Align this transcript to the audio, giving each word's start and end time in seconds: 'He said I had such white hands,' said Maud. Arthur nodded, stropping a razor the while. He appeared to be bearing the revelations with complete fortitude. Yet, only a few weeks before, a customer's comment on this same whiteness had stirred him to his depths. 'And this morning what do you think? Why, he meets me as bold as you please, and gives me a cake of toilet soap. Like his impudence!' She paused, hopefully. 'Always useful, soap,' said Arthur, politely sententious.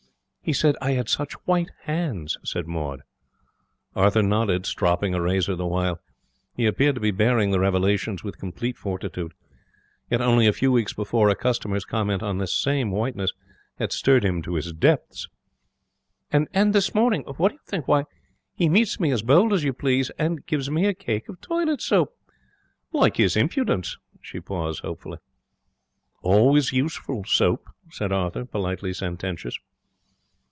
'He 0.43 0.53
said 0.53 0.75
I 0.81 0.93
had 0.93 1.07
such 1.07 1.33
white 1.45 1.69
hands,' 1.83 2.35
said 2.43 2.67
Maud. 2.67 3.03
Arthur 3.95 4.23
nodded, 4.23 4.65
stropping 4.65 5.13
a 5.13 5.21
razor 5.21 5.55
the 5.55 5.67
while. 5.67 5.99
He 6.55 6.65
appeared 6.65 6.95
to 6.95 6.99
be 7.01 7.11
bearing 7.11 7.51
the 7.51 7.59
revelations 7.59 8.23
with 8.23 8.39
complete 8.39 8.75
fortitude. 8.75 9.33
Yet, 10.09 10.19
only 10.19 10.47
a 10.47 10.51
few 10.51 10.71
weeks 10.71 10.93
before, 10.93 11.29
a 11.29 11.35
customer's 11.35 11.85
comment 11.85 12.23
on 12.23 12.39
this 12.39 12.55
same 12.55 12.89
whiteness 12.89 13.31
had 13.77 13.91
stirred 13.91 14.25
him 14.25 14.41
to 14.41 14.55
his 14.55 14.73
depths. 14.73 15.27
'And 16.31 16.49
this 16.73 16.95
morning 16.95 17.21
what 17.37 17.49
do 17.49 17.53
you 17.53 17.61
think? 17.67 17.87
Why, 17.87 18.05
he 18.55 18.67
meets 18.67 18.99
me 18.99 19.11
as 19.11 19.21
bold 19.21 19.53
as 19.53 19.63
you 19.63 19.73
please, 19.73 20.09
and 20.17 20.45
gives 20.47 20.71
me 20.71 20.87
a 20.87 20.95
cake 20.95 21.29
of 21.29 21.39
toilet 21.39 21.83
soap. 21.83 22.17
Like 22.91 23.17
his 23.17 23.37
impudence!' 23.37 23.95
She 24.21 24.41
paused, 24.41 24.81
hopefully. 24.81 25.19
'Always 26.23 26.73
useful, 26.73 27.25
soap,' 27.25 27.69
said 27.91 28.11
Arthur, 28.11 28.43
politely 28.43 28.91
sententious. 28.91 29.57